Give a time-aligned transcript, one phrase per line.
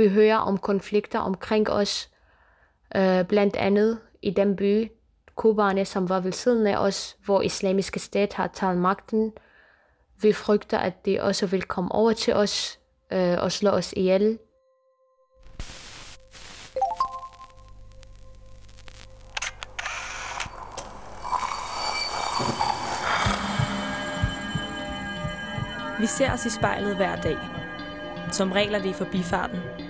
[0.00, 2.10] vi hører om konflikter omkring os,
[2.96, 4.90] øh, blandt andet i den by,
[5.34, 9.32] Kobane, som var ved siden af os, hvor islamiske stat har taget magten.
[10.22, 12.78] Vi frygter, at de også vil komme over til os
[13.12, 14.38] øh, og slå os ihjel.
[26.00, 27.38] Vi ser os i spejlet hver dag.
[28.32, 29.89] Som regel er det i forbifarten.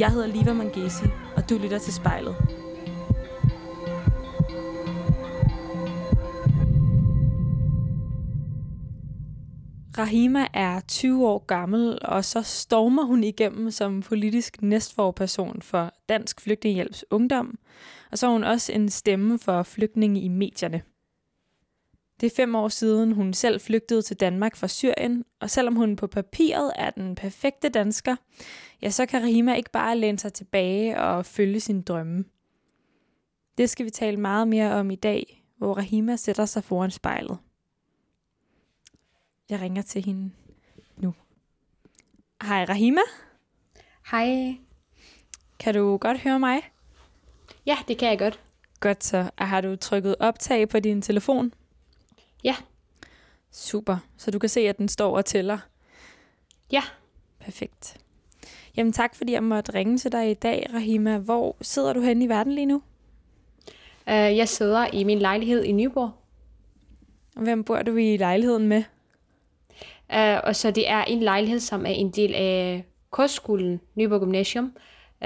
[0.00, 1.04] Jeg hedder Liva Mangesi,
[1.36, 2.36] og du lytter til spejlet.
[9.98, 16.40] Rahima er 20 år gammel, og så stormer hun igennem som politisk næstforperson for Dansk
[16.40, 17.58] Flygtningehjælps Ungdom,
[18.12, 20.82] og så er hun også en stemme for flygtninge i medierne.
[22.20, 25.96] Det er fem år siden, hun selv flygtede til Danmark fra Syrien, og selvom hun
[25.96, 28.16] på papiret er den perfekte dansker,
[28.82, 32.24] ja, så kan Rahima ikke bare læne sig tilbage og følge sin drømme.
[33.58, 37.38] Det skal vi tale meget mere om i dag, hvor Rahima sætter sig foran spejlet.
[39.50, 40.30] Jeg ringer til hende
[40.96, 41.14] nu.
[42.42, 43.00] Hej Rahima.
[44.10, 44.56] Hej.
[45.58, 46.60] Kan du godt høre mig?
[47.66, 48.40] Ja, det kan jeg godt.
[48.80, 49.30] Godt så.
[49.38, 51.52] Har du trykket optag på din telefon?
[52.44, 52.56] Ja.
[53.50, 53.96] Super.
[54.16, 55.58] Så du kan se, at den står og tæller?
[56.72, 56.82] Ja.
[57.40, 57.96] Perfekt.
[58.76, 61.18] Jamen tak, fordi jeg måtte ringe til dig i dag, Rahima.
[61.18, 62.82] Hvor sidder du henne i verden lige nu?
[64.06, 66.10] Uh, jeg sidder i min lejlighed i Nyborg.
[67.36, 68.82] Og hvem bor du i lejligheden med?
[70.14, 74.76] Uh, og så det er en lejlighed, som er en del af kostskolen Nyborg Gymnasium.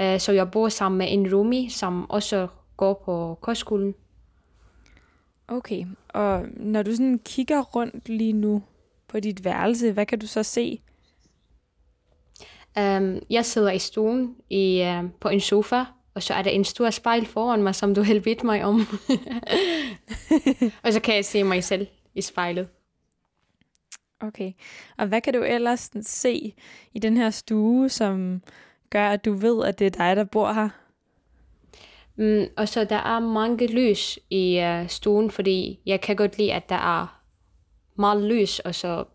[0.01, 2.47] Uh, så jeg bor sammen med en roomie, som også
[2.77, 3.95] går på kostskolen.
[5.47, 8.63] Okay, og når du sådan kigger rundt lige nu
[9.07, 10.81] på dit værelse, hvad kan du så se?
[12.79, 15.83] Um, jeg sidder i stuen i, uh, på en sofa,
[16.13, 18.75] og så er der en stor spejl foran mig, som du har bedt mig om.
[20.83, 22.67] og så kan jeg se mig selv i spejlet.
[24.19, 24.51] Okay,
[24.97, 26.53] og hvad kan du ellers se
[26.93, 28.41] i den her stue, som
[28.89, 30.69] gør, at du ved, at det er dig, der bor her?
[32.17, 36.53] Mm, og så der er mange lys i uh, stuen, fordi jeg kan godt lide,
[36.53, 37.21] at der er
[37.95, 39.05] meget lys, og så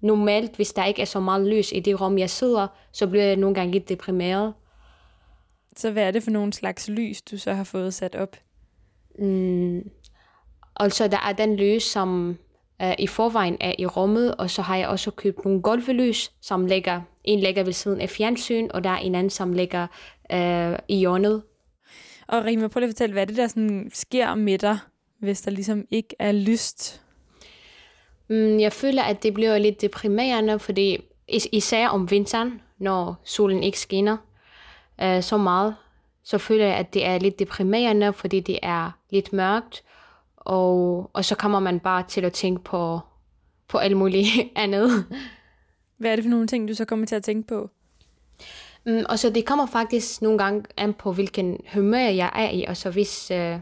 [0.00, 3.24] normalt, hvis der ikke er så meget lys i det rum, jeg sidder, så bliver
[3.24, 4.54] jeg nogle gange lidt deprimeret.
[5.76, 8.36] Så hvad er det for nogle slags lys, du så har fået sat op?
[9.18, 9.90] Mm,
[10.76, 12.38] altså, der er den lys, som
[12.82, 16.66] uh, i forvejen er i rummet, og så har jeg også købt nogle golvelys, som
[16.66, 19.86] ligger, en ligger ved siden af fjernsyn, og der er en anden, som ligger
[20.32, 21.42] uh, i hjørnet
[22.26, 24.78] og Rima, prøv lige at fortælle, hvad det der sådan sker med dig,
[25.18, 27.02] hvis der ligesom ikke er lyst?
[28.28, 30.98] Mm, jeg føler, at det bliver lidt deprimerende, fordi
[31.28, 34.16] is- især om vinteren, når solen ikke skinner
[35.02, 35.76] uh, så meget,
[36.22, 39.82] så føler jeg, at det er lidt deprimerende, fordi det er lidt mørkt,
[40.36, 43.00] og, og så kommer man bare til at tænke på,
[43.68, 45.06] på alt muligt andet.
[45.96, 47.70] Hvad er det for nogle ting, du så kommer til at tænke på?
[48.86, 52.64] Mm, og så det kommer faktisk nogle gange an på, hvilken humør jeg er i.
[52.64, 53.58] Og så hvis øh,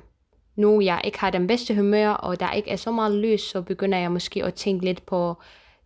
[0.56, 3.62] nu jeg ikke har den bedste humør, og der ikke er så meget lys, så
[3.62, 5.34] begynder jeg måske at tænke lidt på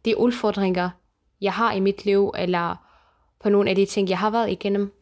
[0.05, 0.91] de udfordringer,
[1.41, 2.77] jeg har i mit liv, eller
[3.41, 4.93] på nogle af de ting, jeg har været igennem.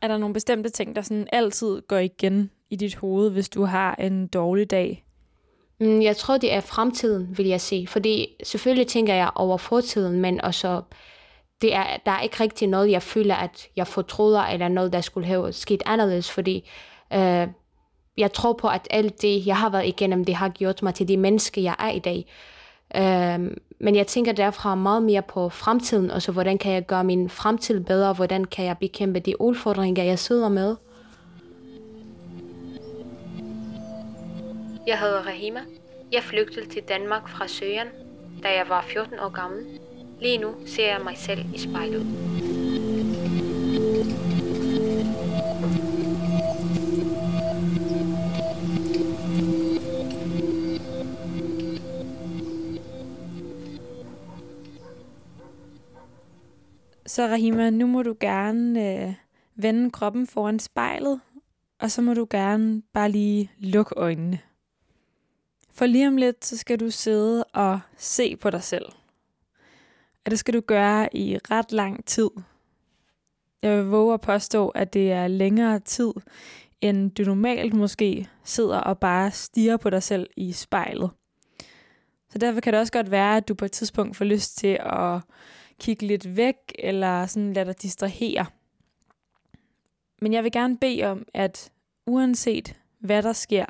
[0.00, 3.64] Er der nogle bestemte ting, der sådan altid går igen i dit hoved, hvis du
[3.64, 5.04] har en dårlig dag?
[5.80, 7.86] Mm, jeg tror, det er fremtiden, vil jeg sige.
[7.86, 10.82] Fordi selvfølgelig tænker jeg over fortiden, men også
[11.62, 15.00] det er, der er ikke rigtig noget, jeg føler, at jeg fortryder, eller noget, der
[15.00, 16.70] skulle have sket anderledes, fordi
[17.12, 17.48] øh,
[18.16, 21.08] jeg tror på, at alt det, jeg har været igennem, det har gjort mig til
[21.08, 22.26] det menneske, jeg er i dag.
[22.96, 27.04] Øh, men jeg tænker derfra meget mere på fremtiden, og så hvordan kan jeg gøre
[27.04, 30.76] min fremtid bedre, hvordan kan jeg bekæmpe de udfordringer, jeg sidder med.
[34.86, 35.60] Jeg hedder Rahima.
[36.12, 37.86] Jeg flygtede til Danmark fra Syrien,
[38.42, 39.80] da jeg var 14 år gammel.
[40.20, 42.06] Lige nu ser jeg mig selv i spejlet.
[57.06, 59.14] Så Rahima, nu må du gerne øh,
[59.54, 61.20] vende kroppen foran spejlet,
[61.78, 64.38] og så må du gerne bare lige lukke øjnene.
[65.72, 68.84] For lige om lidt, så skal du sidde og se på dig selv.
[70.24, 72.30] Og det skal du gøre i ret lang tid.
[73.62, 76.12] Jeg vil våge at påstå, at det er længere tid,
[76.80, 81.10] end du normalt måske sidder og bare stiger på dig selv i spejlet.
[82.28, 84.78] Så derfor kan det også godt være, at du på et tidspunkt får lyst til
[84.80, 85.20] at
[85.78, 88.46] kigge lidt væk, eller sådan lade dig distrahere.
[90.20, 91.72] Men jeg vil gerne bede om, at
[92.06, 93.66] uanset hvad der sker,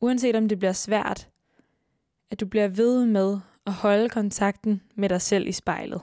[0.00, 1.28] uanset om det bliver svært,
[2.30, 6.00] at du bliver ved med at holde kontakten med dig selv i spejlet.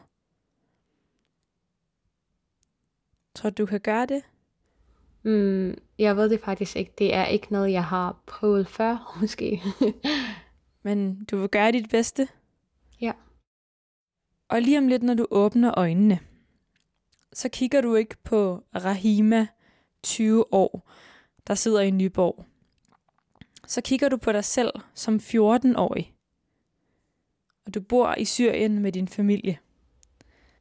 [3.35, 4.23] Tror du, du kan gøre det?
[5.23, 6.93] Mm, jeg ved det faktisk ikke.
[6.97, 9.61] Det er ikke noget, jeg har prøvet før, måske.
[10.83, 12.27] Men du vil gøre dit bedste?
[13.01, 13.11] Ja.
[14.47, 16.19] Og lige om lidt, når du åbner øjnene,
[17.33, 19.47] så kigger du ikke på Rahima,
[20.03, 20.89] 20 år,
[21.47, 22.45] der sidder i Nyborg.
[23.67, 26.13] Så kigger du på dig selv som 14-årig.
[27.69, 29.59] Og du bor i Syrien med din familie.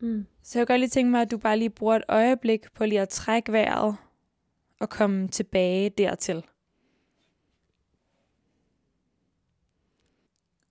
[0.01, 0.27] Mm.
[0.43, 2.85] Så jeg kan godt lige tænke mig, at du bare lige bruger et øjeblik på
[2.85, 3.97] lige at trække vejret
[4.81, 6.45] og komme tilbage dertil.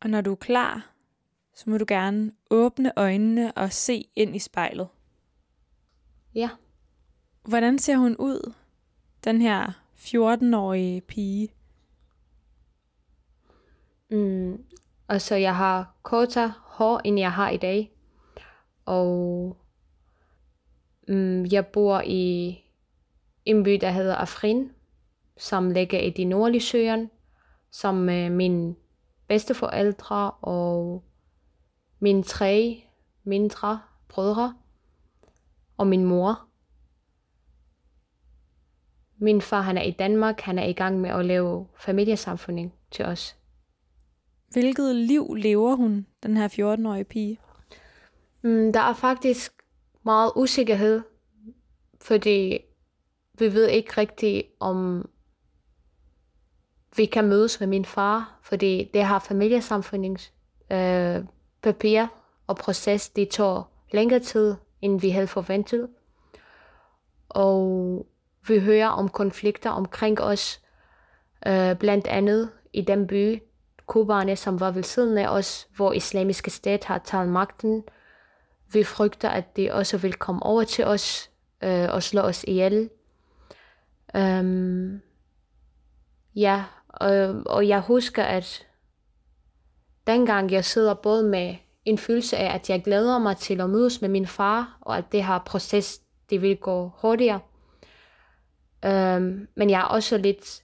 [0.01, 0.93] Og når du er klar,
[1.53, 4.87] så må du gerne åbne øjnene og se ind i spejlet.
[6.35, 6.49] Ja.
[7.43, 8.53] Hvordan ser hun ud,
[9.23, 11.49] den her 14-årige pige?
[14.09, 14.63] Mm.
[15.07, 17.91] Og så jeg har kortere hår, end jeg har i dag.
[18.85, 19.57] Og
[21.07, 22.57] mm, jeg bor i
[23.45, 24.71] en by, der hedder Afrin,
[25.37, 27.09] som ligger i de nordlige søen,
[27.71, 28.75] som øh, med mine
[29.27, 31.03] bedsteforældre og
[31.99, 32.83] mine tre
[33.23, 34.55] mindre brødre
[35.77, 36.47] og min mor.
[39.17, 43.05] Min far han er i Danmark, han er i gang med at lave familiesamfunding til
[43.05, 43.35] os.
[44.51, 47.39] Hvilket liv lever hun, den her 14-årige pige?
[48.41, 49.53] Mm, der er faktisk
[50.03, 51.01] meget usikkerhed,
[52.01, 52.59] fordi
[53.39, 55.09] vi ved ikke rigtigt, om
[56.97, 60.33] vi kan mødes med min far, fordi det har familiesamfundings
[60.71, 61.23] øh,
[61.61, 62.05] papir
[62.47, 65.89] og proces, det tog længere tid, end vi havde forventet.
[67.29, 68.05] Og
[68.47, 70.61] vi hører om konflikter omkring os,
[71.47, 73.41] øh, blandt andet i den by,
[73.87, 77.83] Kobane, som var ved siden af os, hvor islamiske stat har taget magten.
[78.73, 81.29] Vi frygter, at de også vil komme over til os
[81.63, 82.89] øh, og slå os ihjel.
[84.13, 85.01] Um,
[86.35, 88.67] ja, og, og jeg husker, at
[90.07, 91.55] dengang jeg sidder både med
[91.85, 95.11] en følelse af, at jeg glæder mig til at mødes med min far, og at
[95.11, 97.39] det her proces, det vil gå hurtigere.
[98.85, 100.63] Um, men jeg er også lidt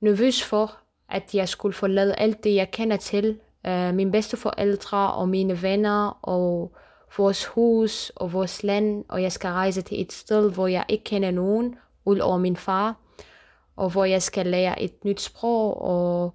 [0.00, 3.38] nervøs for, at jeg skulle forlade alt det, jeg kender til.
[3.68, 6.76] Uh, mine bedsteforældre og mine venner og
[7.16, 11.04] vores hus og vores land, og jeg skal rejse til et sted, hvor jeg ikke
[11.04, 12.96] kender nogen, ud over min far,
[13.76, 16.34] og hvor jeg skal lære et nyt sprog, og,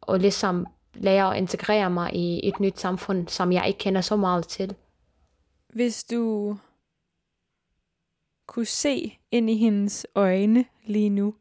[0.00, 4.16] og ligesom lære at integrere mig i et nyt samfund, som jeg ikke kender så
[4.16, 4.74] meget til.
[5.68, 6.56] Hvis du
[8.46, 11.34] kunne se ind i hendes øjne lige nu,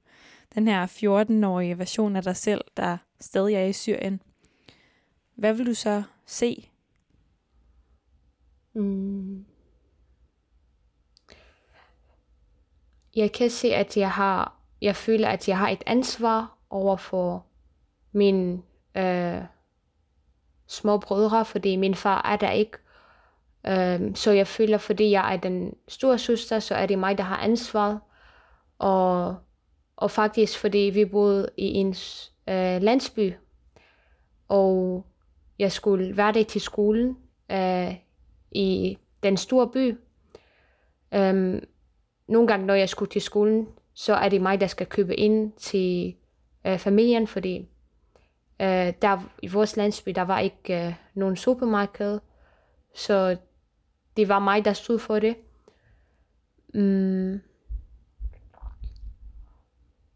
[0.56, 4.22] den her 14-årige version af dig selv, der stadig er i Syrien,
[5.36, 6.70] hvad vil du så se?
[8.74, 9.46] Mm.
[13.16, 17.46] Jeg kan se, at jeg har, jeg føler, at jeg har et ansvar over for
[18.12, 18.64] min
[18.98, 19.42] øh,
[20.68, 22.78] små brødre, fordi min far er der ikke.
[23.68, 27.24] Øh, så jeg føler, fordi jeg er den store søster, så er det mig, der
[27.24, 28.00] har ansvaret.
[28.80, 29.36] Og,
[30.02, 31.96] og faktisk, fordi vi boede i en
[32.50, 33.34] øh, landsby,
[34.48, 35.06] og
[35.60, 37.18] jeg skulle hver dag til skolen
[37.52, 37.96] øh,
[38.52, 39.98] i den store by.
[41.14, 41.64] Øhm,
[42.28, 45.52] nogle gange, når jeg skulle til skolen, så er det mig, der skal købe ind
[45.52, 46.16] til
[46.68, 47.58] øh, familien, fordi
[48.62, 52.20] øh, der i vores landsby, der var ikke øh, nogen supermarked,
[52.96, 53.38] så
[54.18, 55.36] det var mig, der stod for det.
[56.74, 57.42] Mm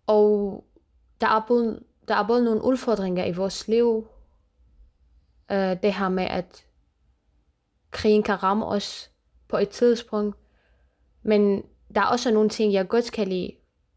[0.08, 0.64] og
[1.22, 4.08] der er, både, der er både nogle udfordringer i vores liv.
[5.52, 6.66] Øh, det her med, at
[7.92, 9.12] krigen kan ramme os
[9.48, 10.38] på et tidspunkt.
[11.24, 11.64] Men
[11.96, 13.52] der er også nogle ting, jeg godt kan lide.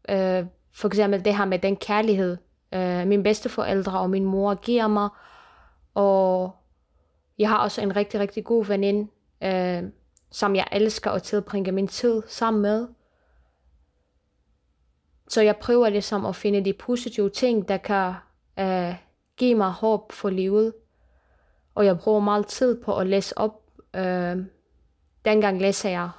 [0.09, 2.37] Øh, for eksempel det her med den kærlighed,
[2.73, 5.09] øh, mine bedsteforældre og min mor giver mig.
[5.93, 6.51] Og
[7.39, 9.11] jeg har også en rigtig, rigtig god veninde,
[9.43, 9.83] øh,
[10.31, 12.87] som jeg elsker at tilbringe min tid sammen med.
[15.29, 18.13] Så jeg prøver ligesom at finde de positive ting, der kan
[18.61, 18.95] uh,
[19.37, 20.73] give mig håb for livet.
[21.75, 23.61] Og jeg bruger meget tid på at læse op.
[23.97, 24.45] Uh,
[25.25, 26.09] dengang læser jeg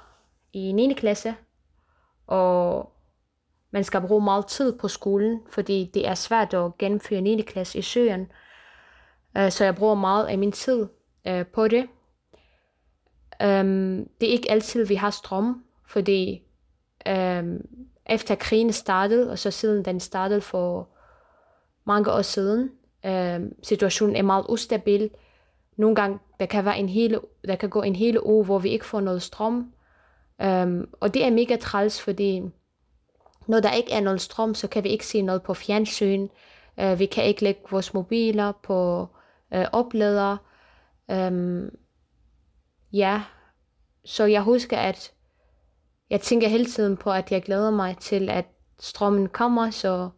[0.53, 0.93] i 9.
[0.93, 1.35] klasse,
[2.27, 2.91] og
[3.71, 7.41] man skal bruge meget tid på skolen, fordi det er svært at gennemføre 9.
[7.41, 8.31] klasse i Syrien.
[9.39, 10.87] Uh, så jeg bruger meget af min tid
[11.29, 11.87] uh, på det.
[13.43, 16.43] Um, det er ikke altid, vi har strøm, fordi
[17.09, 17.61] um,
[18.11, 20.89] efter krigen startede, og så siden den startede for
[21.85, 22.71] mange år siden,
[23.05, 25.09] øh, situationen er meget ustabil.
[25.77, 28.69] Nogle gange, der kan, være en hele, der kan gå en hele uge, hvor vi
[28.69, 29.73] ikke får noget strøm.
[30.43, 32.41] Um, og det er mega træls, fordi
[33.47, 36.27] når der ikke er noget strøm, så kan vi ikke se noget på fjernsyn.
[36.83, 39.07] Uh, vi kan ikke lægge vores mobiler på
[39.53, 40.37] øh, uh, oplader.
[41.07, 41.75] Um, øhm,
[42.93, 43.21] ja,
[44.05, 45.13] så jeg husker, at
[46.11, 48.45] jeg tænker hele tiden på, at jeg glæder mig til, at
[48.79, 50.09] strømmen kommer, så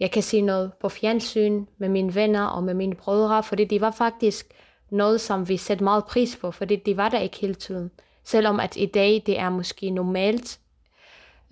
[0.00, 3.80] jeg kan se noget på fjernsyn med mine venner og med mine brødre, fordi det
[3.80, 4.54] var faktisk
[4.90, 7.90] noget, som vi satte meget pris på, fordi det var der ikke hele tiden.
[8.24, 10.60] Selvom at i dag det er måske normalt,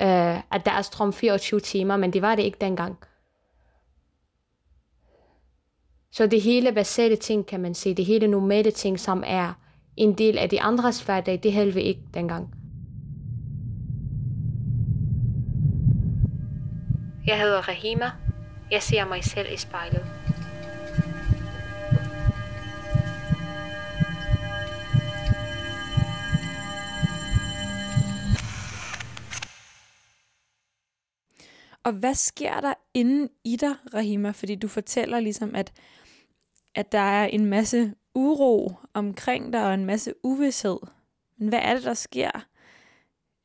[0.00, 2.98] øh, at der er strøm 24 timer, men det var det ikke dengang.
[6.12, 9.52] Så det hele basale ting, kan man sige, det hele normale ting, som er
[9.96, 12.63] en del af de andres hverdag, det havde vi ikke dengang.
[17.26, 18.10] Jeg hedder Rahima.
[18.70, 20.06] Jeg ser mig selv i spejlet.
[31.84, 34.30] Og hvad sker der inden i dig, Rahima?
[34.30, 35.72] Fordi du fortæller ligesom, at,
[36.74, 40.78] at der er en masse uro omkring dig og en masse uvidshed.
[41.36, 42.46] Men hvad er det, der sker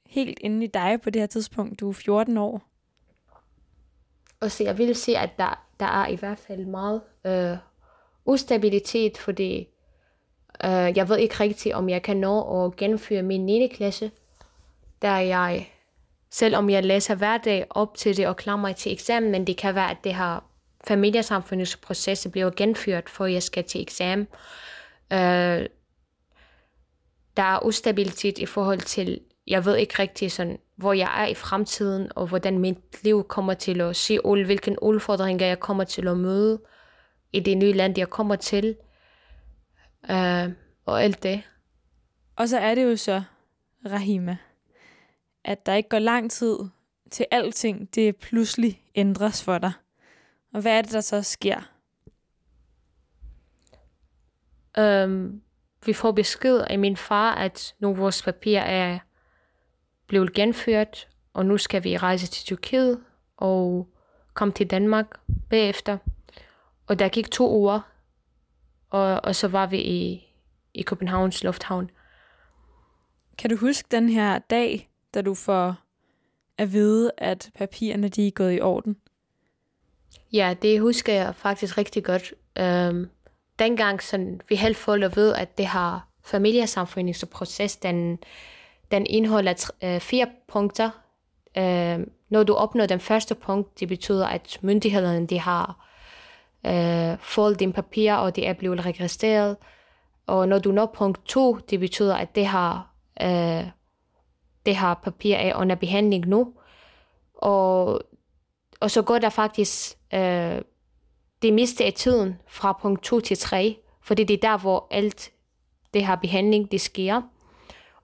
[0.06, 1.80] helt inde i dig på det her tidspunkt?
[1.80, 2.69] Du er 14 år.
[4.42, 7.58] Og så jeg vil sige, at der, der er i hvert fald meget øh,
[8.26, 9.68] ustabilitet, fordi
[10.64, 13.68] øh, jeg ved ikke rigtigt, om jeg kan nå at gennemføre min 9.
[13.68, 14.12] klasse,
[15.02, 15.70] der jeg,
[16.30, 19.58] selvom jeg læser hver dag op til det og klarer mig til eksamen, men det
[19.58, 20.50] kan være, at det her
[20.88, 24.28] familiesamfundets proces bliver genført, for jeg skal til eksamen.
[25.14, 25.66] Øh,
[27.38, 31.34] der er ustabilitet i forhold til, jeg ved ikke rigtig sådan, hvor jeg er i
[31.34, 36.18] fremtiden, og hvordan mit liv kommer til at se, hvilke udfordringer jeg kommer til at
[36.18, 36.62] møde
[37.34, 38.76] i det nye land, jeg kommer til,
[40.10, 40.50] øh,
[40.86, 41.42] og alt det.
[42.36, 43.24] Og så er det jo så,
[43.86, 44.38] Rahima,
[45.44, 46.58] at der ikke går lang tid
[47.12, 49.72] til alting, det pludselig ændres for dig.
[50.54, 51.72] Og hvad er det, der så sker?
[54.80, 55.42] Um,
[55.86, 59.00] vi får besked af min far, at af vores papirer er
[60.10, 63.04] blevet genført, og nu skal vi rejse til Tyrkiet
[63.38, 63.88] og
[64.34, 65.08] komme til Danmark
[65.50, 65.98] bagefter.
[66.88, 67.80] Og der gik to uger,
[68.90, 70.28] og, og så var vi i,
[70.74, 71.90] i Københavns Lufthavn.
[73.38, 75.76] Kan du huske den her dag, da du får
[76.58, 78.98] at vide, at papirerne de er gået i orden?
[80.34, 82.34] Ja, det husker jeg faktisk rigtig godt.
[82.60, 83.10] Um,
[83.60, 88.20] dengang sådan, vi helt folk at ved, at det har familiesamfundsproces, den,
[88.92, 90.90] den indeholder uh, fire punkter.
[91.58, 95.88] Øh, når du opnår den første punkt, det betyder, at myndighederne de har
[96.66, 99.58] øh, fået dine papirer, og det er blevet registreret.
[100.28, 103.66] Og når du når punkt 2, det betyder, at det har, øh,
[104.66, 106.54] det har papir er under behandling nu.
[107.34, 108.02] Og
[108.80, 110.62] og så går der faktisk øh,
[111.42, 115.32] det meste af tiden fra punkt 2 til 3, fordi det er der, hvor alt
[115.94, 117.22] det her behandling, det sker.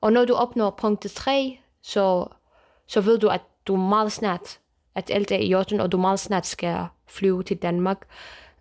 [0.06, 2.28] Og når du opnår punkt 3, så,
[2.88, 4.60] så ved du, at du meget snart,
[4.96, 8.08] at alt er i orden, og du meget snart skal flyve til Danmark.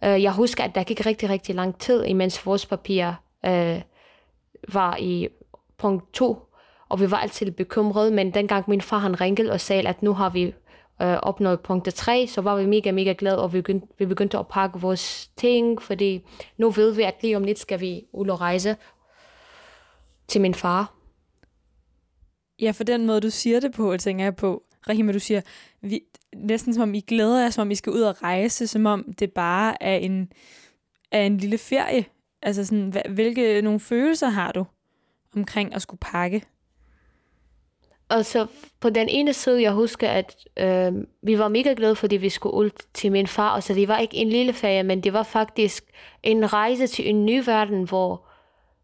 [0.07, 3.09] Uh, jeg husker, at der gik rigtig, rigtig lang tid, imens vores papir
[3.47, 3.83] uh, øh,
[4.73, 5.29] var i
[5.79, 6.39] punkt 2,
[6.89, 10.13] og vi var altid bekymrede, men dengang min far han ringede og sagde, at nu
[10.13, 10.43] har vi
[11.03, 14.39] øh, opnået punkt 3, så var vi mega, mega glade, og vi begyndte, vi begyndte
[14.39, 18.29] at pakke vores ting, fordi nu ved vi, at lige om lidt skal vi ud
[18.29, 18.77] og rejse
[20.29, 21.04] til min far.
[22.61, 24.63] Ja, for den måde, du siger det på, tænker jeg på.
[24.89, 25.41] Rahima, du siger,
[25.81, 26.01] vi,
[26.37, 29.13] næsten som om I glæder jer, som om I skal ud og rejse, som om
[29.19, 30.33] det bare er en,
[31.11, 32.05] er en lille ferie.
[32.43, 34.65] Altså sådan, hvilke nogle følelser har du
[35.37, 36.43] omkring at skulle pakke?
[38.11, 38.47] Altså,
[38.81, 40.93] på den ene side, jeg husker, at øh,
[41.23, 43.55] vi var mega glade, fordi vi skulle ud til min far.
[43.55, 45.85] Og så det var ikke en lille ferie, men det var faktisk
[46.23, 48.27] en rejse til en ny verden, hvor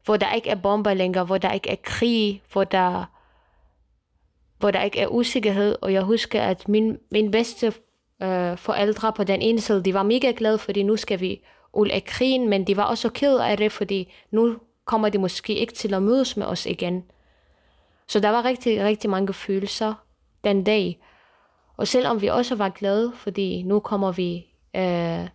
[0.05, 3.05] hvor der ikke er bomber længere, hvor der ikke er krig, hvor der,
[4.61, 5.77] hvor der ikke er usikkerhed.
[5.81, 7.67] Og jeg husker, at min, min bedste
[8.23, 11.89] øh, forældre på den ene side, de var mega glade, fordi nu skal vi ud
[11.89, 15.73] af krigen, men de var også ked af det, fordi nu kommer de måske ikke
[15.73, 17.05] til at mødes med os igen.
[18.07, 19.95] Så der var rigtig, rigtig mange følelser
[20.45, 20.99] den dag.
[21.77, 25.29] Og selvom vi også var glade, fordi nu kommer vi, øh,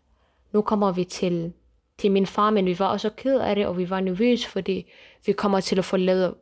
[0.51, 1.53] nu kommer vi til,
[1.97, 4.91] til min far, men vi var også ked af det, og vi var nervøse, fordi
[5.25, 6.35] vi kommer til at forlade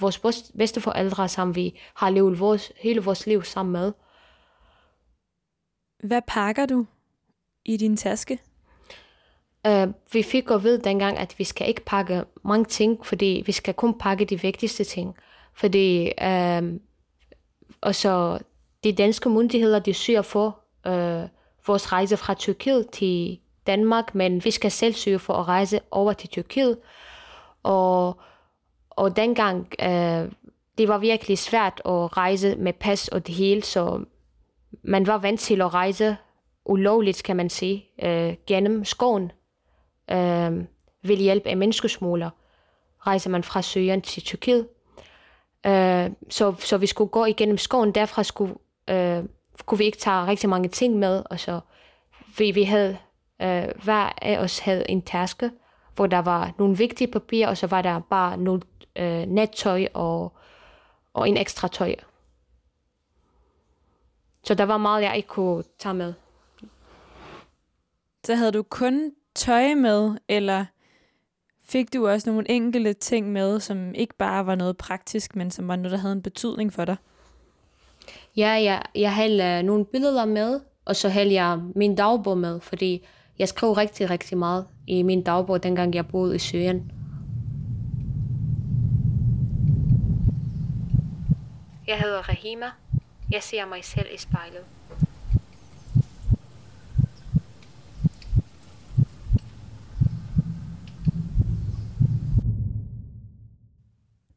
[0.00, 0.20] vores
[0.58, 3.92] bedste forældre, som vi har levet vores, hele vores liv sammen med.
[6.02, 6.86] Hvad pakker du
[7.64, 8.38] i din taske?
[9.68, 13.52] Uh, vi fik at vide dengang, at vi skal ikke pakke mange ting, fordi vi
[13.52, 15.16] skal kun pakke de vigtigste ting.
[15.54, 16.78] Fordi uh,
[17.80, 18.38] og så
[18.84, 21.28] de danske myndigheder, de søger for uh,
[21.66, 26.12] vores rejse fra Tyrkiet til Danmark, men vi skal selv søge for at rejse over
[26.12, 26.78] til Tyrkiet.
[27.62, 28.20] Og,
[28.96, 30.32] og dengang, øh,
[30.78, 34.04] det var virkelig svært at rejse med pas og det hele, så
[34.82, 36.16] man var vant til at rejse
[36.64, 39.32] ulovligt, kan man sige, øh, gennem skoven
[40.10, 40.64] øh,
[41.02, 42.30] ved hjælp af menneskesmugler
[43.06, 44.68] rejser man fra Syrien til Tyrkiet.
[45.66, 47.92] Øh, så, så vi skulle gå igennem skoven.
[47.92, 48.54] Derfra skulle,
[48.90, 49.24] øh,
[49.66, 51.22] kunne vi ikke tage rigtig mange ting med.
[51.30, 51.60] Og så
[52.38, 52.98] vi, vi havde,
[53.42, 55.50] øh, hver af os havde en taske,
[55.94, 58.62] hvor der var nogle vigtige papirer, og så var der bare nogle
[58.96, 60.32] øh, nattøj og,
[61.14, 61.94] og en ekstra tøj.
[64.44, 66.14] Så der var meget, jeg ikke kunne tage med.
[68.24, 70.64] Så havde du kun tøj med, eller
[71.64, 75.68] fik du også nogle enkelte ting med, som ikke bare var noget praktisk, men som
[75.68, 76.96] var noget, der havde en betydning for dig?
[78.36, 82.60] Ja, ja jeg havde uh, nogle billeder med, og så havde jeg min dagbog med,
[82.60, 83.06] fordi
[83.38, 86.92] jeg skrev rigtig, rigtig meget i min dagbog, dengang jeg boede i Syrien.
[91.86, 92.70] Jeg hedder Rahima.
[93.30, 94.64] Jeg ser mig selv i spejlet.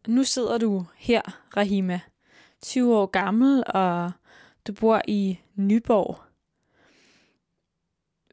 [0.08, 1.22] Nu sidder du her,
[1.58, 2.00] Rahima,
[2.62, 4.12] 20 år gammel, og
[4.68, 6.18] du bor i Nyborg.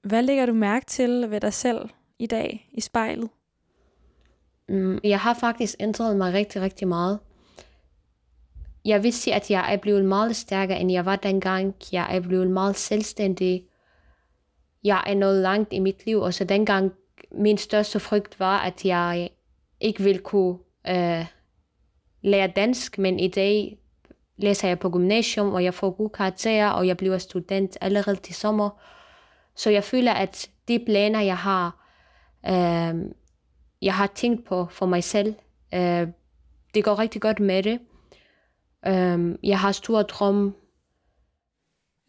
[0.02, 3.30] Hvad lægger du mærke til ved dig selv i dag i spejlet?
[4.68, 7.20] Mm, jeg har faktisk ændret mig rigtig, rigtig meget.
[8.84, 11.74] Jeg vil sige, at jeg er blevet meget stærkere, end jeg var dengang.
[11.92, 13.64] Jeg er blevet meget selvstændig.
[14.84, 16.92] Jeg er nået langt i mit liv, og så dengang
[17.32, 19.30] min største frygt var, at jeg
[19.80, 21.26] ikke ville kunne øh,
[22.22, 23.78] lære dansk, men i dag
[24.36, 28.34] læser jeg på gymnasium, og jeg får gode karakterer, og jeg bliver student allerede til
[28.34, 28.70] sommer.
[29.56, 31.86] Så jeg føler, at de planer, jeg har,
[32.46, 33.04] øh,
[33.82, 35.34] jeg har tænkt på for mig selv,
[35.74, 36.08] øh,
[36.74, 37.78] det går rigtig godt med det.
[38.86, 40.52] Øh, jeg har store drømme.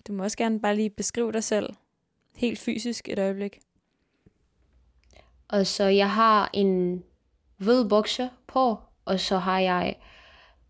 [0.07, 1.73] Du må også gerne bare lige beskrive dig selv,
[2.35, 3.59] helt fysisk et øjeblik.
[5.47, 7.03] Og så jeg har en
[7.57, 9.95] hvid bukser på, og så har jeg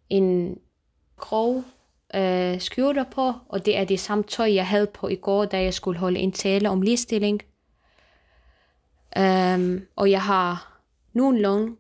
[0.09, 0.59] en
[1.17, 1.63] grov
[2.15, 5.63] øh, skjorte på, og det er det samme tøj, jeg havde på i går, da
[5.63, 7.41] jeg skulle holde en tale om ligestilling.
[9.19, 10.79] Um, og jeg har
[11.13, 11.75] nogenlunde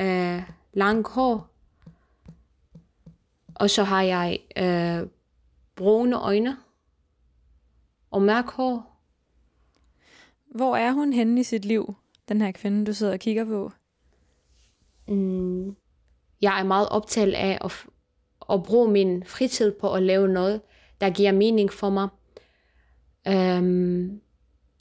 [0.00, 1.53] øh, lang hår,
[3.54, 5.08] og så har jeg øh,
[5.76, 6.56] brune øjne
[8.10, 9.00] og mørk hår.
[10.54, 11.94] Hvor er hun henne i sit liv,
[12.28, 13.72] den her kvinde, du sidder og kigger på?
[15.08, 15.76] Mm,
[16.40, 17.86] jeg er meget optaget af at,
[18.50, 20.60] at bruge min fritid på at lave noget,
[21.00, 22.08] der giver mening for mig.
[23.28, 24.20] Um,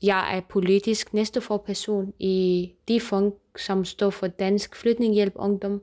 [0.03, 5.81] jeg er politisk næste for person i de fond, som står for Dansk Flytninghjælp Ungdom.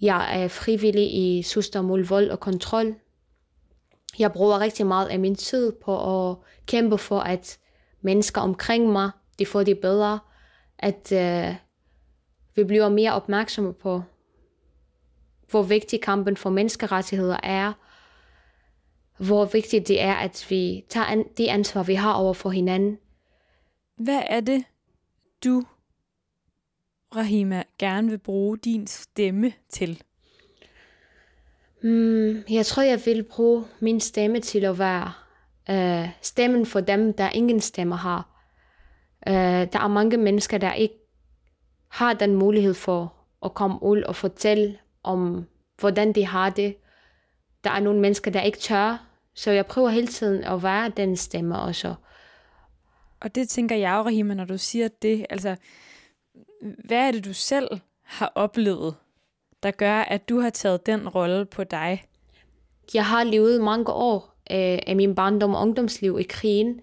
[0.00, 2.94] Jeg er frivillig i Søster mod vold og kontrol.
[4.18, 6.36] Jeg bruger rigtig meget af min tid på at
[6.66, 7.58] kæmpe for, at
[8.00, 10.18] mennesker omkring mig, de får det bedre.
[10.78, 11.54] At øh,
[12.54, 14.02] vi bliver mere opmærksomme på,
[15.50, 17.72] hvor vigtig kampen for menneskerettigheder er,
[19.24, 22.98] hvor vigtigt det er, at vi tager an, det ansvar, vi har over for hinanden.
[23.96, 24.64] Hvad er det,
[25.44, 25.64] du,
[27.16, 30.02] Rahima, gerne vil bruge din stemme til?
[31.82, 35.12] Hmm, jeg tror, jeg vil bruge min stemme til at være
[35.70, 38.28] øh, stemmen for dem, der ingen stemme har.
[39.28, 39.34] Øh,
[39.72, 40.94] der er mange mennesker, der ikke
[41.88, 45.46] har den mulighed for at komme ud og fortælle om,
[45.80, 46.76] hvordan de har det.
[47.64, 51.16] Der er nogle mennesker, der ikke tør, så jeg prøver hele tiden at være den
[51.16, 51.94] stemme også.
[53.20, 55.26] Og det tænker jeg, Rahima, når du siger det.
[55.30, 55.56] Altså,
[56.60, 57.68] hvad er det, du selv
[58.02, 58.94] har oplevet,
[59.62, 62.04] der gør, at du har taget den rolle på dig?
[62.94, 66.80] Jeg har levet mange år øh, af min barndom og ungdomsliv i krigen,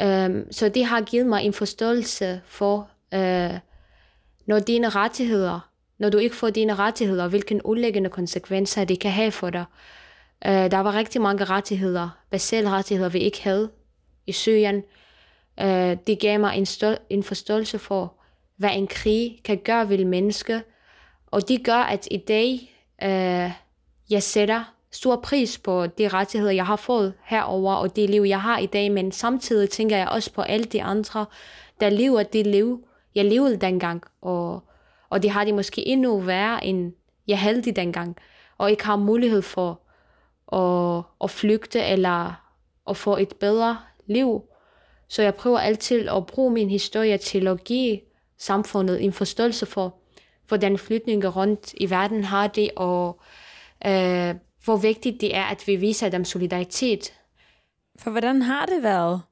[0.00, 3.58] øh, så det har givet mig en forståelse for, øh,
[4.46, 9.30] når dine rettigheder, når du ikke får dine rettigheder, hvilke ulæggende konsekvenser det kan have
[9.30, 9.64] for dig.
[10.46, 13.70] Øh, der var rigtig mange rettigheder, basale rettigheder, vi ikke havde
[14.26, 14.82] i Syrien.
[15.60, 18.17] Øh, det gav mig en, stol- en forståelse for,
[18.58, 20.62] hvad en krig kan gøre ved menneske.
[21.26, 23.50] Og det gør, at i dag, øh,
[24.10, 28.40] jeg sætter stor pris på de rettigheder, jeg har fået herover og det liv, jeg
[28.40, 28.92] har i dag.
[28.92, 31.26] Men samtidig tænker jeg også på alle de andre,
[31.80, 34.02] der lever det liv, jeg levede dengang.
[34.22, 34.62] Og,
[35.10, 36.92] og det har de måske endnu værre, end
[37.28, 38.16] jeg havde det dengang.
[38.58, 39.80] Og ikke har mulighed for
[40.52, 42.32] at, at flygte eller
[42.88, 44.42] at få et bedre liv.
[45.08, 48.00] Så jeg prøver altid at bruge min historie til at give
[48.38, 49.94] samfundet en forståelse for,
[50.48, 53.20] hvordan flytninger rundt i verden har det, og
[53.86, 57.12] øh, hvor vigtigt det er, at vi viser dem solidaritet.
[57.98, 59.22] For hvordan har det været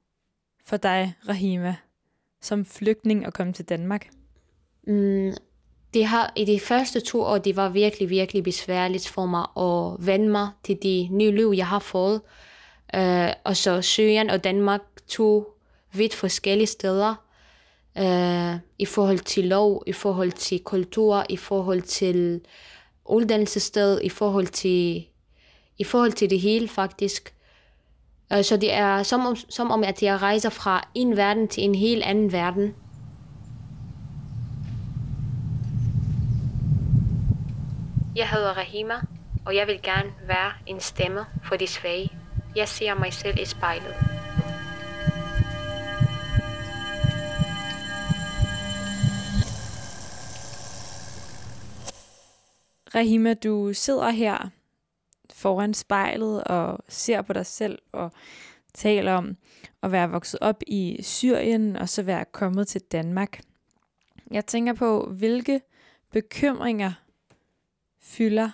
[0.66, 1.76] for dig, Rahima,
[2.42, 4.08] som flygtning at komme til Danmark?
[4.86, 5.32] Mm,
[5.94, 10.06] det har, I de første to år, det var virkelig, virkelig besværligt for mig at
[10.06, 12.20] vende mig til de nye liv, jeg har fået.
[12.96, 15.56] Uh, og så Syrien og Danmark, to
[15.92, 17.25] vidt forskellige steder.
[17.98, 22.40] Uh, I forhold til lov, i forhold til kultur, i forhold til
[23.04, 25.06] uddannelsessted, i forhold til,
[25.78, 27.34] i forhold til det hele faktisk.
[28.34, 31.64] Uh, så det er som om, som om, at jeg rejser fra en verden til
[31.64, 32.74] en helt anden verden.
[38.16, 38.94] Jeg hedder Rahima,
[39.46, 42.10] og jeg vil gerne være en stemme for de svage.
[42.56, 43.94] Jeg ser mig selv i spejlet.
[52.94, 54.50] Rahima, du sidder her
[55.32, 58.12] foran spejlet og ser på dig selv og
[58.74, 59.36] taler om
[59.82, 63.40] at være vokset op i Syrien og så være kommet til Danmark.
[64.30, 65.60] Jeg tænker på, hvilke
[66.12, 66.92] bekymringer
[68.00, 68.50] fylder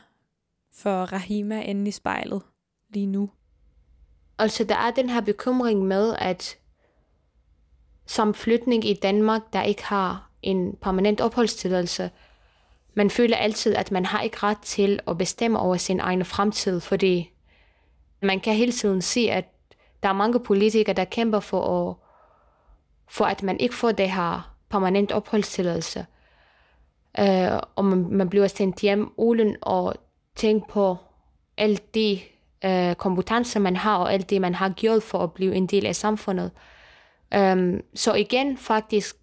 [0.72, 2.42] for Rahima inde i spejlet
[2.88, 3.30] lige nu?
[4.38, 6.58] Altså, der er den her bekymring med, at
[8.06, 12.10] som flytning i Danmark, der ikke har en permanent opholdstilladelse,
[12.94, 16.80] man føler altid, at man har ikke ret til at bestemme over sin egen fremtid,
[16.80, 17.30] fordi
[18.22, 19.44] man kan hele tiden se, at
[20.02, 21.96] der er mange politikere, der kæmper for, at,
[23.08, 26.06] for at man ikke får det her permanent opholdstilladelse
[27.18, 29.96] Uh, og man, man bliver sendt hjem uden at
[30.36, 30.96] tænke på
[31.56, 32.20] alt de
[32.66, 35.86] uh, kompetencer, man har, og alt det, man har gjort for at blive en del
[35.86, 36.50] af samfundet.
[37.36, 39.16] Um, så igen faktisk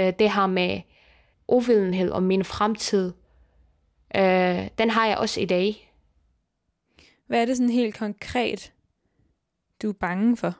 [0.00, 0.80] uh, det her med
[1.48, 3.12] uvidenhed om min fremtid,
[4.16, 5.92] øh, den har jeg også i dag.
[7.26, 8.72] Hvad er det sådan helt konkret,
[9.82, 10.54] du er bange for?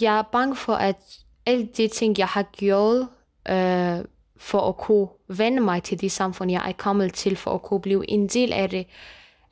[0.00, 3.00] Jeg er bange for, at alle de ting, jeg har gjort,
[3.48, 4.04] øh,
[4.36, 7.80] for at kunne vende mig til det samfund, jeg er kommet til, for at kunne
[7.80, 8.86] blive en del af det,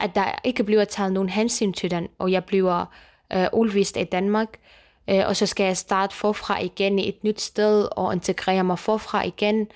[0.00, 2.86] at der ikke bliver taget nogen hensyn til den, og jeg bliver
[3.32, 7.24] øh, udvist af Danmark, øh, Øh, og så skal jeg starte forfra igen i et
[7.24, 9.68] nyt sted, og integrere mig forfra igen.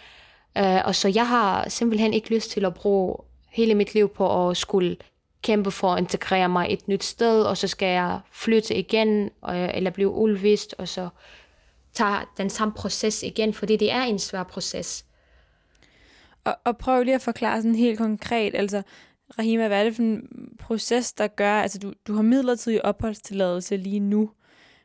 [0.59, 3.17] Øh, og så jeg har simpelthen ikke lyst til at bruge
[3.49, 4.97] hele mit liv på at skulle
[5.43, 9.71] kæmpe for at integrere mig et nyt sted, og så skal jeg flytte igen, øh,
[9.75, 11.09] eller blive ulvist, og så
[11.93, 15.05] tager den samme proces igen, fordi det er en svær proces.
[16.45, 18.83] Og, og prøv lige at forklare sådan helt konkret, altså
[19.39, 23.77] Rahima, hvad er det for en proces, der gør, altså du, du har midlertidig opholdstilladelse
[23.77, 24.31] lige nu,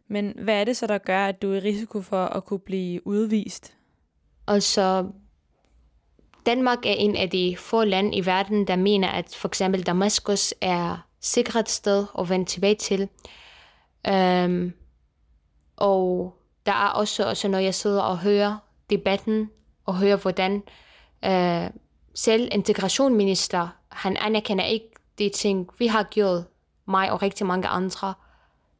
[0.09, 2.59] men hvad er det så, der gør, at du er i risiko for at kunne
[2.59, 3.73] blive udvist?
[4.47, 5.07] Altså,
[6.45, 10.53] Danmark er en af de få lande i verden, der mener, at for eksempel Damaskus
[10.61, 13.09] er sikret sted at vende tilbage til.
[14.07, 14.73] Øhm,
[15.77, 16.33] og
[16.65, 18.57] der er også, også, når jeg sidder og hører
[18.89, 19.49] debatten,
[19.85, 20.63] og hører, hvordan
[21.25, 21.69] øh,
[22.15, 26.43] selv integrationminister, han anerkender ikke de ting, vi har gjort,
[26.87, 28.13] mig og rigtig mange andre,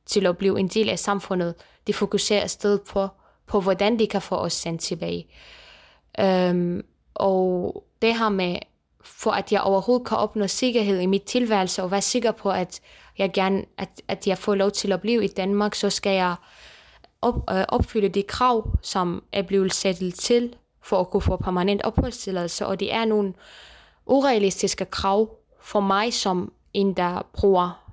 [0.10, 1.56] til at blive en del af samfundet.
[1.88, 3.08] De fokuserer sted på,
[3.48, 5.28] på hvordan de kan få os sendt tilbage.
[6.19, 6.82] Øhm,
[7.13, 8.56] og det her med,
[9.04, 12.82] for at jeg overhovedet kan opnå sikkerhed i mit tilværelse, og være sikker på, at
[13.17, 16.36] jeg gerne, at, at jeg får lov til at blive i Danmark, så skal jeg
[17.22, 21.82] op, øh, opfylde de krav, som er blevet sat til for at kunne få permanent
[21.82, 23.34] opholdstilladelse, og det er nogle
[24.06, 25.30] urealistiske krav
[25.62, 27.88] for mig som en, der bruger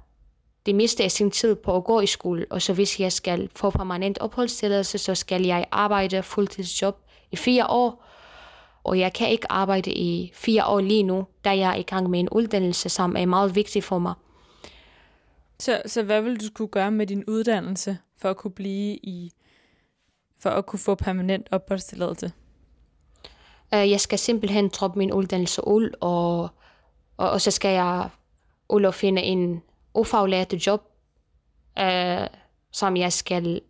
[0.66, 3.50] det meste af sin tid på at gå i skole, og så hvis jeg skal
[3.54, 6.98] få permanent opholdstilladelse, så skal jeg arbejde fuldtidsjob
[7.32, 8.04] i fire år,
[8.84, 12.10] og jeg kan ikke arbejde i fire år lige nu, da jeg er i gang
[12.10, 14.14] med en uddannelse, som er meget vigtig for mig.
[15.58, 19.30] Så, så hvad vil du skulle gøre med din uddannelse for at kunne blive i,
[20.38, 22.32] for at kunne få permanent opholdstilladelse?
[23.72, 26.40] Uh, jeg skal simpelthen droppe min uddannelse ud, og,
[27.16, 28.08] og, og så skal jeg
[28.68, 29.62] ud og finde en
[29.96, 30.82] ufaglært job,
[31.80, 32.26] uh,
[32.72, 33.60] som jeg skal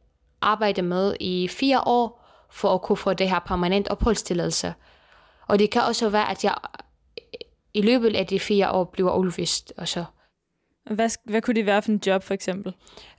[0.41, 4.75] arbejde med i fire år, for at kunne få det her permanent opholdstilladelse.
[5.49, 6.55] Og det kan også være, at jeg
[7.75, 9.73] i løbet af de fire år bliver udvist.
[9.77, 10.05] Og så.
[10.91, 12.75] Hvad, hvad kunne det være for en job, for eksempel?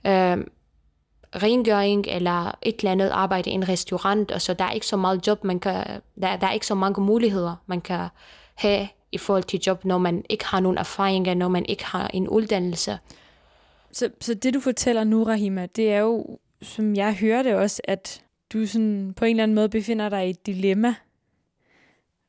[0.06, 0.38] Øh,
[1.36, 4.96] rengøring eller et eller andet arbejde i en restaurant, og så der er ikke så
[4.96, 5.84] meget job, man kan,
[6.22, 8.08] der, der er ikke så mange muligheder, man kan
[8.54, 12.08] have i forhold til job, når man ikke har nogen erfaringer, når man ikke har
[12.08, 12.98] en uddannelse.
[13.92, 17.82] Så, så det, du fortæller nu, Rahima, det er jo, som jeg hører det også,
[17.84, 20.94] at du sådan på en eller anden måde befinder dig i et dilemma,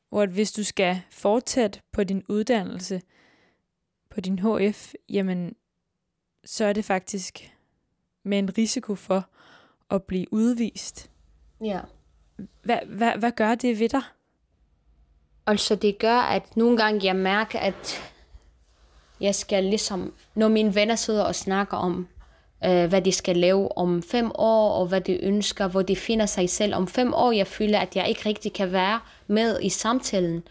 [0.08, 3.02] hvor at hvis du skal fortsætte på din uddannelse,
[4.10, 5.54] på din HF, jamen,
[6.44, 7.54] så er det faktisk
[8.22, 9.28] med en risiko for
[9.90, 11.10] at blive udvist.
[11.64, 11.80] Ja.
[12.62, 14.02] Hvad, hvad, hvad gør det ved dig?
[15.50, 18.02] Altså det gør, at nogle gange jeg mærker, at
[19.20, 22.08] jeg skal ligesom, når mine venner sidder og snakker om,
[22.64, 26.26] øh, hvad de skal lave om fem år, og hvad de ønsker, hvor de finder
[26.26, 27.32] sig selv om fem år.
[27.32, 30.42] Jeg føler, at jeg ikke rigtig kan være med i samtalen,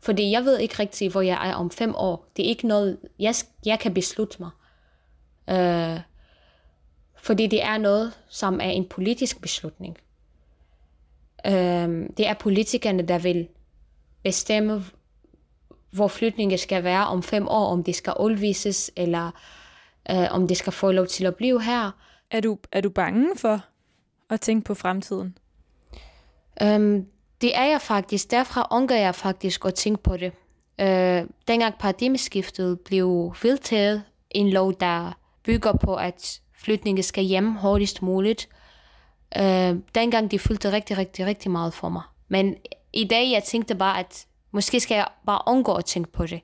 [0.00, 2.26] fordi jeg ved ikke rigtig, hvor jeg er om fem år.
[2.36, 3.34] Det er ikke noget, jeg,
[3.66, 4.50] jeg kan beslutte mig.
[5.48, 6.00] Øh,
[7.16, 9.96] fordi det er noget, som er en politisk beslutning.
[11.46, 13.48] Øh, det er politikerne, der vil
[14.28, 14.84] bestemme,
[15.90, 19.30] hvor flytningen skal være om fem år, om det skal udvises, eller
[20.10, 21.90] øh, om det skal få lov til at blive her.
[22.30, 23.60] Er du, er du bange for
[24.30, 25.38] at tænke på fremtiden?
[26.64, 27.06] Um,
[27.40, 28.30] det er jeg faktisk.
[28.30, 30.32] Derfra undgår jeg faktisk at tænke på det.
[30.82, 38.02] Uh, dengang paradigmeskiftet blev vedtaget, en lov, der bygger på, at flytningen skal hjem hurtigst
[38.02, 38.48] muligt,
[39.38, 42.02] uh, dengang det fyldte rigtig, rigtig, rigtig meget for mig.
[42.28, 42.56] Men
[42.98, 46.40] i dag, jeg tænkte bare, at måske skal jeg bare undgå at tænke på det.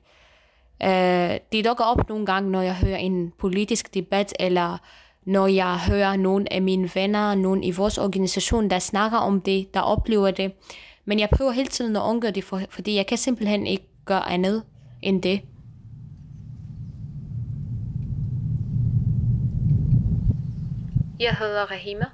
[0.83, 4.77] Uh, det dukker op nogle gange, når jeg hører en politisk debat, eller
[5.25, 9.73] når jeg hører nogle af mine venner, nogen i vores organisation, der snakker om det,
[9.73, 10.51] der oplever det.
[11.05, 14.29] Men jeg prøver hele tiden at undgå det, for, fordi jeg kan simpelthen ikke gøre
[14.29, 14.63] andet
[15.01, 15.41] end det.
[21.19, 22.05] Jeg hedder Rahima.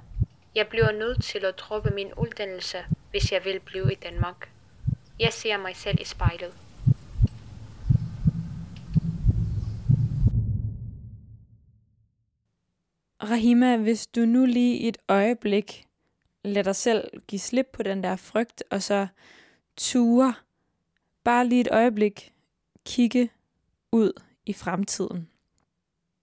[0.54, 2.78] Jeg bliver nødt til at droppe min uddannelse,
[3.12, 4.52] hvis jeg vil blive i Danmark.
[5.20, 6.54] Jeg ser mig selv i spejlet.
[13.22, 15.86] Rahima, hvis du nu lige et øjeblik
[16.44, 19.06] lader dig selv give slip på den der frygt, og så
[19.76, 20.34] ture
[21.24, 22.32] bare lige et øjeblik
[22.84, 23.30] kigge
[23.92, 24.12] ud
[24.46, 25.28] i fremtiden.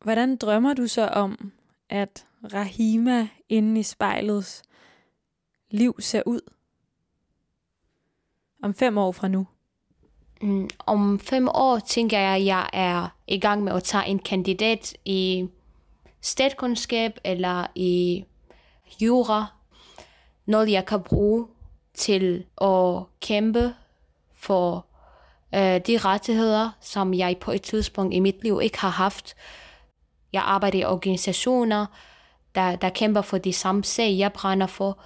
[0.03, 1.51] Hvordan drømmer du så om,
[1.89, 4.63] at Rahima inde i spejlets
[5.71, 6.41] liv ser ud?
[8.63, 9.47] Om fem år fra nu?
[10.41, 14.19] Mm, om fem år tænker jeg, at jeg er i gang med at tage en
[14.19, 15.47] kandidat i
[16.21, 18.25] statskundskab eller i
[19.01, 19.45] jura.
[20.45, 21.47] Noget jeg kan bruge
[21.93, 23.73] til at kæmpe
[24.35, 24.85] for
[25.55, 29.35] øh, de rettigheder, som jeg på et tidspunkt i mit liv ikke har haft.
[30.33, 31.85] Jeg arbejder i organisationer,
[32.55, 34.99] der, der kæmper for de samme sag, jeg brænder for.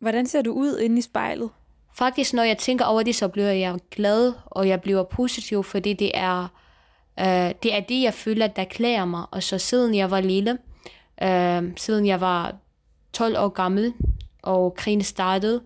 [0.00, 1.50] Hvordan ser du ud inde i spejlet?
[1.94, 5.92] Faktisk, når jeg tænker over det, så bliver jeg glad, og jeg bliver positiv, fordi
[5.92, 6.48] det er,
[7.20, 9.24] øh, det er det, jeg føler, der klæder mig.
[9.30, 10.58] Og så siden jeg var lille,
[11.22, 12.54] øh, siden jeg var
[13.12, 13.92] 12 år gammel,
[14.42, 15.62] og krigen startede,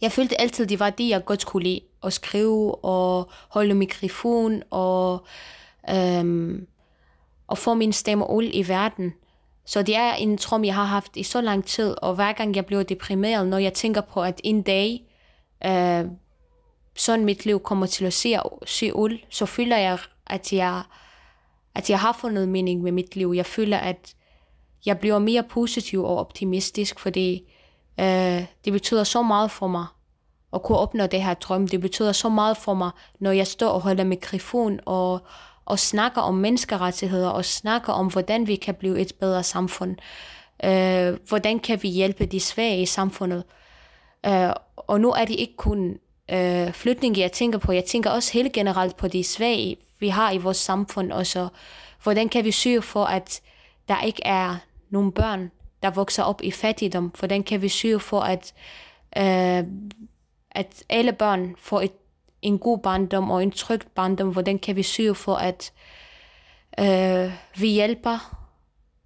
[0.00, 1.80] jeg følte altid, det var det, jeg godt kunne lide.
[2.02, 5.26] At skrive og holde mikrofon og,
[5.90, 6.66] øhm,
[7.48, 9.14] og få min stemme ud i verden.
[9.64, 12.56] Så det er en trom, jeg har haft i så lang tid, og hver gang
[12.56, 15.07] jeg bliver deprimeret, når jeg tænker på, at en dag,
[15.66, 16.04] øh,
[16.96, 20.82] sådan mit liv kommer til at se, se ud, så føler jeg, at jeg,
[21.74, 23.32] at jeg har fundet mening med mit liv.
[23.36, 24.14] Jeg føler, at
[24.86, 27.42] jeg bliver mere positiv og optimistisk, fordi
[28.00, 29.86] øh, det betyder så meget for mig
[30.52, 31.68] at kunne opnå det her drøm.
[31.68, 32.90] Det betyder så meget for mig,
[33.20, 35.20] når jeg står og holder mikrofon og,
[35.64, 39.96] og snakker om menneskerettigheder og snakker om, hvordan vi kan blive et bedre samfund.
[40.64, 43.38] Øh, hvordan kan vi hjælpe de svage i samfundet.
[43.38, 43.67] Øh,
[44.26, 45.98] Øh, og nu er det ikke kun
[46.30, 47.72] øh, flytning, jeg tænker på.
[47.72, 51.12] Jeg tænker også helt generelt på de svage, vi har i vores samfund.
[51.12, 51.48] også.
[52.02, 53.40] hvordan kan vi sørge for, at
[53.88, 54.56] der ikke er
[54.90, 55.50] nogen børn,
[55.82, 57.12] der vokser op i fattigdom?
[57.18, 58.54] Hvordan kan vi sørge for, at
[59.16, 59.64] øh,
[60.58, 61.92] at alle børn får et,
[62.42, 64.28] en god barndom og en tryg barndom.
[64.28, 65.72] Hvordan kan vi sørge for, at
[66.80, 68.36] øh, vi hjælper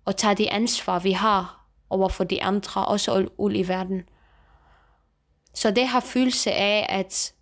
[0.04, 4.02] og tager det ansvar, vi har over for de andre, også ud i verden.
[5.54, 7.32] Så det har følelse af, at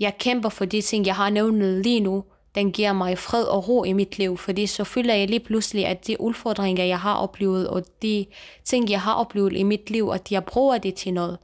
[0.00, 3.68] jeg kæmper for de ting, jeg har nævnet lige nu, den giver mig fred og
[3.68, 7.14] ro i mit liv, fordi så føler jeg lige pludselig, at de udfordringer, jeg har
[7.14, 8.26] oplevet, og de
[8.64, 11.38] ting, jeg har oplevet i mit liv, at jeg bruger det til noget.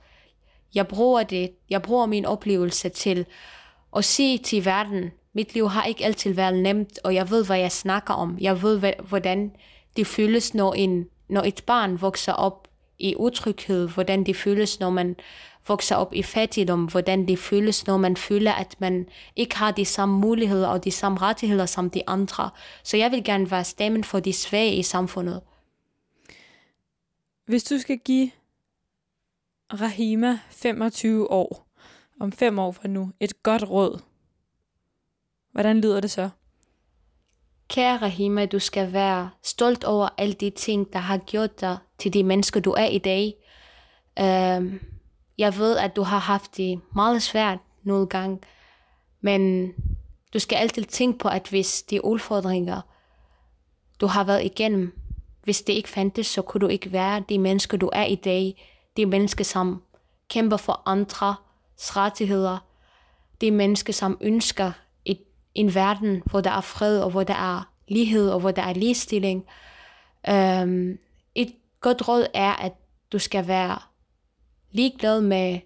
[0.74, 3.26] Jeg bruger det, jeg bruger min oplevelse til
[3.96, 7.58] at sige til verden, mit liv har ikke altid været nemt, og jeg ved, hvad
[7.58, 8.38] jeg snakker om.
[8.40, 9.52] Jeg ved, hvordan
[9.96, 12.68] det føles, når, en, når et barn vokser op
[12.98, 15.16] i utryghed, hvordan det føles, når man
[15.68, 19.84] vokser op i fattigdom, hvordan det føles, når man føler, at man ikke har de
[19.84, 22.50] samme muligheder og de samme rettigheder som de andre.
[22.82, 25.40] Så jeg vil gerne være stemmen for de svage i samfundet.
[27.46, 28.30] Hvis du skal give
[29.72, 31.68] Rahima 25 år,
[32.20, 34.00] om fem år fra nu, et godt råd,
[35.52, 36.30] hvordan lyder det så?
[37.68, 42.12] Kære Rahima, du skal være stolt over alle de ting, der har gjort dig til
[42.12, 43.34] de mennesker, du er i dag.
[44.20, 44.72] Uh,
[45.38, 48.38] jeg ved, at du har haft det meget svært nogle gange,
[49.20, 49.72] men
[50.34, 52.80] du skal altid tænke på, at hvis de udfordringer,
[54.00, 54.98] du har været igennem,
[55.44, 58.68] hvis det ikke fandtes, så kunne du ikke være de mennesker, du er i dag.
[58.96, 59.82] De mennesker, som
[60.30, 61.36] kæmper for andres
[61.96, 62.58] rettigheder.
[63.40, 64.72] De mennesker, som ønsker
[65.04, 65.18] et,
[65.54, 68.72] en verden, hvor der er fred, og hvor der er lighed, og hvor der er
[68.72, 69.44] ligestilling.
[70.28, 70.98] Øhm,
[71.82, 72.72] godt råd er, at
[73.12, 73.78] du skal være
[74.70, 75.60] ligeglad med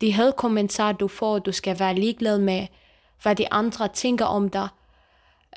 [0.00, 1.38] de hadkommentarer, du får.
[1.38, 2.66] Du skal være ligeglad med,
[3.22, 4.68] hvad de andre tænker om dig.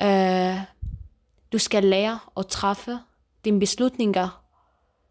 [0.04, 0.60] Uh,
[1.52, 2.98] du skal lære at træffe
[3.44, 4.44] dine beslutninger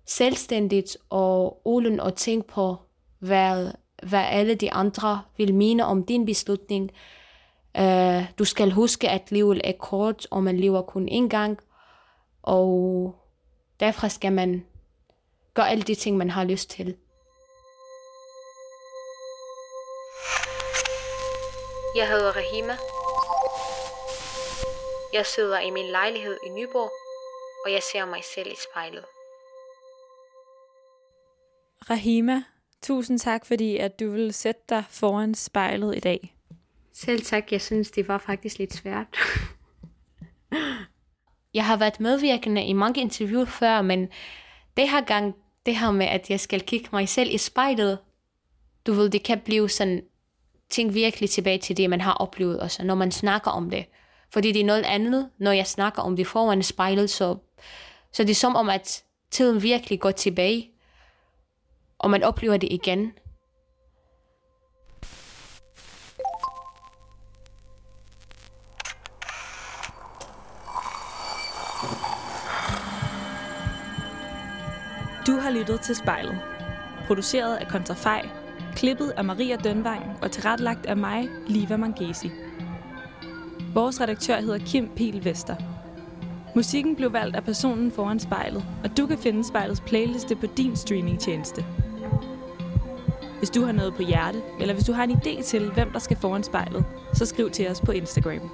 [0.06, 2.76] selvstændigt og uden at tænke på,
[3.20, 3.72] hvad,
[4.04, 6.91] hvad alle de andre vil mene om din beslutning.
[7.80, 11.60] Uh, du skal huske, at livet er kort, og man lever kun én gang.
[12.44, 13.15] Og
[13.80, 14.65] derfor skal man
[15.54, 16.98] gøre alle de ting, man har lyst til.
[21.96, 22.78] Jeg hedder Rahima.
[25.14, 26.92] Jeg sidder i min lejlighed i Nyborg,
[27.66, 29.06] og jeg ser mig selv i spejlet.
[31.90, 32.44] Rahima,
[32.82, 36.36] tusind tak, fordi at du vil sætte dig foran spejlet i dag.
[36.94, 39.08] Selv tak, jeg synes, det var faktisk lidt svært.
[41.54, 44.10] jeg har været medvirkende i mange interviews før, men
[44.78, 48.00] det her gang, det her med, at jeg skal kigge mig selv i spejlet,
[48.88, 50.04] du ved, det kan blive sådan
[50.70, 53.86] tænk virkelig tilbage til det, man har oplevet, også, når man snakker om det.
[54.30, 57.38] Fordi det er noget andet, når jeg snakker om det foran spejlet, så,
[58.12, 60.72] så det er som om, at tiden virkelig går tilbage,
[62.00, 63.14] og man oplever det igen.
[75.52, 76.40] Har lyttet til spejlet.
[77.08, 78.30] Produceret af Kontrafej
[78.76, 82.32] Klippet af Maria Dønvang og tilrettelagt af mig, Liva Mangesi.
[83.74, 85.56] Vores redaktør hedder Kim Pil Vester.
[86.56, 90.76] Musikken blev valgt af personen foran spejlet, og du kan finde spejlets playliste på din
[90.76, 91.66] streamingtjeneste.
[93.38, 96.00] Hvis du har noget på hjerte, eller hvis du har en idé til, hvem der
[96.00, 98.50] skal foran spejlet, så skriv til os på Instagram.